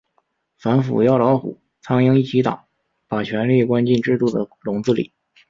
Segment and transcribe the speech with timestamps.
[0.57, 2.65] 反腐要老虎、苍蝇一起打，
[3.07, 5.11] 把权力关进制度的笼子里。